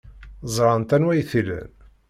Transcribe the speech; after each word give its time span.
Ẓrant 0.55 0.95
anwa 0.95 1.11
ay 1.13 1.21
t-ilan. 1.29 1.71